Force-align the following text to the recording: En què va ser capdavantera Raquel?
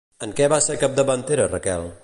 En 0.27 0.31
què 0.39 0.47
va 0.53 0.59
ser 0.69 0.77
capdavantera 0.85 1.49
Raquel? 1.55 1.91